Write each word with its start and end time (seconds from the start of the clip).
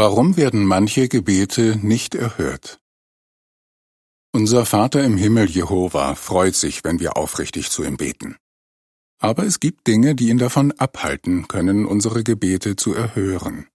Warum 0.00 0.36
werden 0.36 0.64
manche 0.64 1.08
Gebete 1.08 1.76
nicht 1.82 2.14
erhört? 2.14 2.78
Unser 4.32 4.64
Vater 4.64 5.02
im 5.02 5.16
Himmel 5.16 5.50
Jehova 5.50 6.14
freut 6.14 6.54
sich, 6.54 6.84
wenn 6.84 7.00
wir 7.00 7.16
aufrichtig 7.16 7.72
zu 7.72 7.82
ihm 7.82 7.96
beten. 7.96 8.36
Aber 9.18 9.42
es 9.44 9.58
gibt 9.58 9.88
Dinge, 9.88 10.14
die 10.14 10.28
ihn 10.28 10.38
davon 10.38 10.70
abhalten 10.70 11.48
können, 11.48 11.84
unsere 11.84 12.22
Gebete 12.22 12.76
zu 12.76 12.94
erhören. 12.94 13.66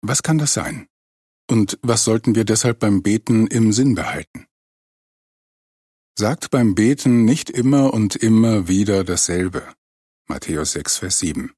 Was 0.00 0.22
kann 0.22 0.38
das 0.38 0.54
sein? 0.54 0.88
Und 1.46 1.78
was 1.82 2.04
sollten 2.04 2.34
wir 2.34 2.46
deshalb 2.46 2.78
beim 2.78 3.02
Beten 3.02 3.48
im 3.48 3.74
Sinn 3.74 3.96
behalten? 3.96 4.46
Sagt 6.18 6.50
beim 6.50 6.74
Beten 6.74 7.26
nicht 7.26 7.50
immer 7.50 7.92
und 7.92 8.16
immer 8.16 8.66
wieder 8.66 9.04
dasselbe. 9.04 9.74
Matthäus 10.26 10.72
6, 10.72 10.96
Vers 10.96 11.18
7. 11.18 11.52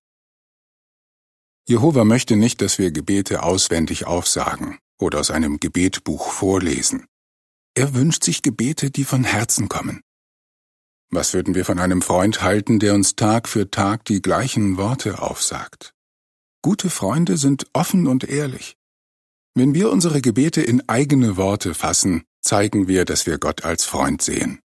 Jehova 1.68 2.04
möchte 2.04 2.36
nicht, 2.36 2.62
dass 2.62 2.78
wir 2.78 2.90
Gebete 2.92 3.42
auswendig 3.42 4.06
aufsagen 4.06 4.78
oder 4.98 5.20
aus 5.20 5.30
einem 5.30 5.60
Gebetbuch 5.60 6.30
vorlesen. 6.32 7.04
Er 7.74 7.92
wünscht 7.92 8.24
sich 8.24 8.40
Gebete, 8.40 8.90
die 8.90 9.04
von 9.04 9.22
Herzen 9.22 9.68
kommen. 9.68 10.00
Was 11.10 11.34
würden 11.34 11.54
wir 11.54 11.66
von 11.66 11.78
einem 11.78 12.00
Freund 12.00 12.40
halten, 12.40 12.78
der 12.78 12.94
uns 12.94 13.16
Tag 13.16 13.50
für 13.50 13.70
Tag 13.70 14.06
die 14.06 14.22
gleichen 14.22 14.78
Worte 14.78 15.20
aufsagt? 15.20 15.92
Gute 16.62 16.88
Freunde 16.88 17.36
sind 17.36 17.66
offen 17.74 18.06
und 18.06 18.24
ehrlich. 18.24 18.78
Wenn 19.54 19.74
wir 19.74 19.92
unsere 19.92 20.22
Gebete 20.22 20.62
in 20.62 20.88
eigene 20.88 21.36
Worte 21.36 21.74
fassen, 21.74 22.24
zeigen 22.40 22.88
wir, 22.88 23.04
dass 23.04 23.26
wir 23.26 23.36
Gott 23.36 23.66
als 23.66 23.84
Freund 23.84 24.22
sehen. 24.22 24.60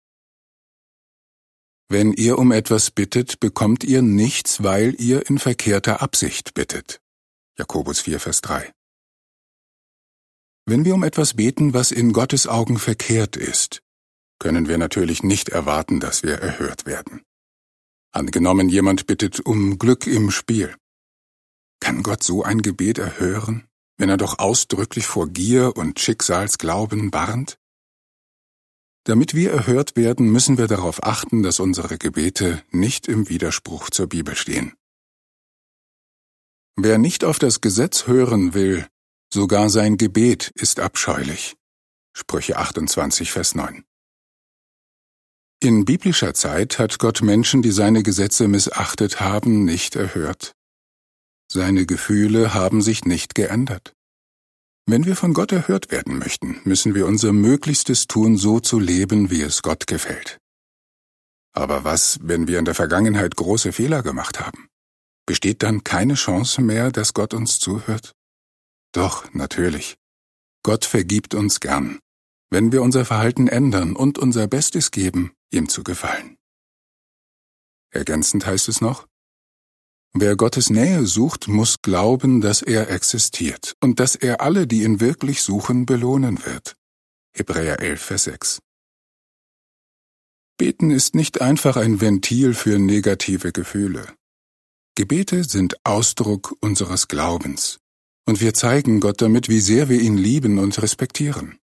Wenn 1.92 2.14
ihr 2.14 2.40
um 2.40 2.54
etwas 2.54 2.90
bittet, 2.90 3.42
bekommt 3.42 3.84
ihr 3.84 4.02
nichts, 4.02 4.64
weil 4.64 4.96
ihr 4.98 5.30
in 5.30 5.40
verkehrter 5.40 6.02
Absicht 6.02 6.54
bittet. 6.54 7.01
Jakobus 7.62 8.00
4, 8.00 8.20
Vers 8.20 8.42
3. 8.42 8.74
Wenn 10.66 10.84
wir 10.84 10.96
um 10.96 11.04
etwas 11.04 11.36
beten, 11.36 11.76
was 11.76 11.92
in 11.92 12.12
Gottes 12.12 12.48
Augen 12.48 12.80
verkehrt 12.80 13.38
ist, 13.38 13.84
können 14.40 14.68
wir 14.68 14.80
natürlich 14.80 15.22
nicht 15.22 15.50
erwarten, 15.50 16.00
dass 16.00 16.24
wir 16.24 16.40
erhört 16.40 16.88
werden. 16.88 17.22
Angenommen, 18.12 18.68
jemand 18.68 19.06
bittet 19.06 19.42
um 19.42 19.78
Glück 19.78 20.08
im 20.08 20.32
Spiel. 20.32 20.76
Kann 21.80 22.02
Gott 22.02 22.24
so 22.24 22.42
ein 22.42 22.64
Gebet 22.64 22.98
erhören, 22.98 23.68
wenn 24.00 24.10
er 24.10 24.18
doch 24.18 24.40
ausdrücklich 24.40 25.06
vor 25.06 25.30
Gier 25.30 25.78
und 25.78 26.00
Schicksalsglauben 26.00 27.14
warnt? 27.14 27.60
Damit 29.04 29.36
wir 29.36 29.52
erhört 29.52 29.96
werden, 29.96 30.32
müssen 30.32 30.58
wir 30.58 30.66
darauf 30.66 31.04
achten, 31.04 31.44
dass 31.44 31.60
unsere 31.60 32.00
Gebete 32.00 32.64
nicht 32.72 33.08
im 33.08 33.30
Widerspruch 33.30 33.92
zur 33.92 34.08
Bibel 34.08 34.36
stehen. 34.36 34.74
Wer 36.76 36.98
nicht 36.98 37.24
auf 37.24 37.40
das 37.40 37.62
Gesetz 37.62 38.08
hören 38.08 38.54
will, 38.54 38.88
sogar 39.34 39.70
sein 39.70 39.98
Gebet 39.98 40.52
ist 40.56 40.80
abscheulich. 40.80 41.56
Sprüche 42.14 42.58
28, 42.58 43.32
Vers 43.32 43.56
9. 43.56 43.84
In 45.64 45.86
biblischer 45.86 46.34
Zeit 46.34 46.80
hat 46.80 46.98
Gott 46.98 47.22
Menschen, 47.22 47.62
die 47.62 47.72
seine 47.72 48.02
Gesetze 48.02 48.48
missachtet 48.48 49.20
haben, 49.20 49.64
nicht 49.64 49.96
erhört. 49.96 50.54
Seine 51.52 51.86
Gefühle 51.86 52.54
haben 52.54 52.82
sich 52.82 53.06
nicht 53.06 53.36
geändert. 53.36 53.94
Wenn 54.88 55.06
wir 55.06 55.16
von 55.16 55.34
Gott 55.34 55.52
erhört 55.52 55.92
werden 55.92 56.18
möchten, 56.18 56.60
müssen 56.64 56.96
wir 56.96 57.06
unser 57.06 57.32
Möglichstes 57.32 58.08
tun, 58.08 58.38
so 58.38 58.60
zu 58.60 58.80
leben, 58.80 59.30
wie 59.30 59.42
es 59.42 59.62
Gott 59.62 59.86
gefällt. 59.86 60.40
Aber 61.54 61.84
was, 61.84 62.18
wenn 62.24 62.48
wir 62.48 62.58
in 62.58 62.66
der 62.66 62.76
Vergangenheit 62.76 63.36
große 63.36 63.74
Fehler 63.74 64.02
gemacht 64.02 64.40
haben? 64.40 64.71
Besteht 65.32 65.64
dann 65.64 65.86
keine 65.86 66.16
Chance 66.16 66.62
mehr, 66.62 66.92
dass 66.92 67.14
Gott 67.14 67.34
uns 67.34 67.58
zuhört? 67.58 68.12
Doch, 68.92 69.34
natürlich. 69.34 69.96
Gott 70.62 70.84
vergibt 70.84 71.36
uns 71.36 71.62
gern, 71.62 72.00
wenn 72.50 72.74
wir 72.74 72.82
unser 72.82 73.06
Verhalten 73.06 73.48
ändern 73.48 73.96
und 73.96 74.20
unser 74.20 74.48
Bestes 74.48 74.92
geben, 74.92 75.32
ihm 75.50 75.70
zu 75.70 75.86
gefallen. 75.86 76.36
Ergänzend 77.92 78.46
heißt 78.46 78.68
es 78.68 78.82
noch, 78.82 79.08
Wer 80.14 80.36
Gottes 80.36 80.70
Nähe 80.70 81.06
sucht, 81.06 81.48
muss 81.48 81.82
glauben, 81.82 82.42
dass 82.42 82.62
er 82.62 82.90
existiert 82.90 83.78
und 83.80 84.02
dass 84.02 84.16
er 84.16 84.42
alle, 84.42 84.68
die 84.68 84.84
ihn 84.84 85.00
wirklich 85.00 85.44
suchen, 85.44 85.86
belohnen 85.86 86.44
wird. 86.44 86.76
Hebräer 87.32 87.80
11, 87.80 88.02
Vers 88.02 88.24
6. 88.26 88.60
Beten 90.58 90.92
ist 90.92 91.16
nicht 91.16 91.40
einfach 91.40 91.78
ein 91.78 92.02
Ventil 92.02 92.54
für 92.54 92.80
negative 92.80 93.54
Gefühle. 93.54 94.14
Gebete 95.02 95.44
sind 95.44 95.84
Ausdruck 95.84 96.56
unseres 96.62 97.08
Glaubens, 97.08 97.80
und 98.28 98.40
wir 98.40 98.54
zeigen 98.54 99.00
Gott 99.00 99.20
damit, 99.20 99.50
wie 99.50 99.60
sehr 99.60 99.90
wir 99.90 100.00
ihn 100.00 100.16
lieben 100.16 100.60
und 100.60 100.80
respektieren. 100.80 101.58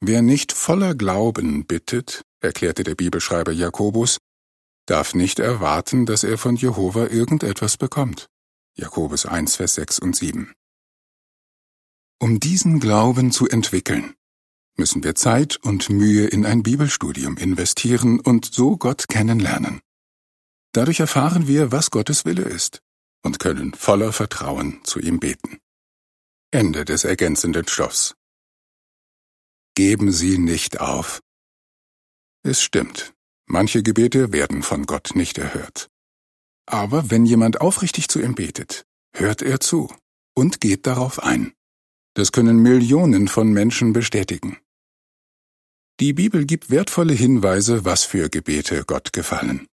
Wer 0.00 0.22
nicht 0.22 0.52
voller 0.52 0.94
Glauben 0.94 1.66
bittet, 1.66 2.22
erklärte 2.40 2.84
der 2.84 2.94
Bibelschreiber 2.94 3.50
Jakobus, 3.50 4.18
darf 4.86 5.14
nicht 5.14 5.40
erwarten, 5.40 6.06
dass 6.06 6.22
er 6.22 6.38
von 6.38 6.54
Jehova 6.54 7.08
irgendetwas 7.08 7.76
bekommt. 7.76 8.28
Jakobus 8.76 9.26
1, 9.26 9.56
Vers 9.56 9.74
6 9.74 9.98
und 9.98 10.14
7. 10.14 10.52
Um 12.20 12.38
diesen 12.38 12.78
Glauben 12.78 13.32
zu 13.32 13.48
entwickeln, 13.48 14.14
müssen 14.76 15.02
wir 15.02 15.16
Zeit 15.16 15.56
und 15.56 15.90
Mühe 15.90 16.28
in 16.28 16.46
ein 16.46 16.62
Bibelstudium 16.62 17.36
investieren 17.36 18.20
und 18.20 18.44
so 18.44 18.76
Gott 18.76 19.08
kennenlernen. 19.08 19.80
Dadurch 20.72 21.00
erfahren 21.00 21.46
wir, 21.46 21.72
was 21.72 21.90
Gottes 21.90 22.24
Wille 22.24 22.42
ist 22.42 22.80
und 23.22 23.38
können 23.38 23.74
voller 23.74 24.12
Vertrauen 24.12 24.80
zu 24.84 25.00
ihm 25.00 25.18
beten. 25.18 25.58
Ende 26.50 26.84
des 26.84 27.04
ergänzenden 27.04 27.66
Stoffs. 27.68 28.14
Geben 29.74 30.12
Sie 30.12 30.38
nicht 30.38 30.80
auf. 30.80 31.20
Es 32.42 32.62
stimmt, 32.62 33.12
Manche 33.50 33.82
Gebete 33.82 34.30
werden 34.30 34.62
von 34.62 34.84
Gott 34.84 35.12
nicht 35.14 35.38
erhört. 35.38 35.88
Aber 36.66 37.10
wenn 37.10 37.24
jemand 37.24 37.62
aufrichtig 37.62 38.08
zu 38.08 38.20
ihm 38.20 38.34
betet, 38.34 38.84
hört 39.16 39.40
er 39.40 39.58
zu 39.58 39.90
und 40.34 40.60
geht 40.60 40.86
darauf 40.86 41.22
ein. 41.22 41.54
Das 42.14 42.30
können 42.30 42.58
Millionen 42.58 43.26
von 43.26 43.50
Menschen 43.50 43.94
bestätigen. 43.94 44.58
Die 45.98 46.12
Bibel 46.12 46.44
gibt 46.44 46.68
wertvolle 46.68 47.14
Hinweise, 47.14 47.86
was 47.86 48.04
für 48.04 48.28
Gebete 48.28 48.84
Gott 48.84 49.14
gefallen. 49.14 49.66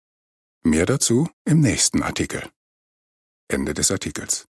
Mehr 0.65 0.87
dazu 0.87 1.29
im 1.45 1.59
nächsten 1.59 2.01
Artikel. 2.01 2.41
Ende 3.47 3.75
des 3.75 3.91
Artikels. 3.91 4.47